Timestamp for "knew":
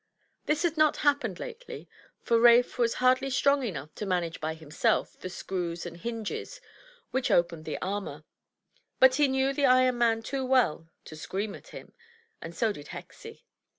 9.27-9.53